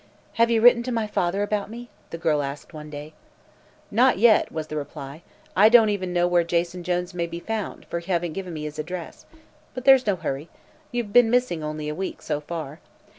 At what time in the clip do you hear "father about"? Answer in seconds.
1.05-1.69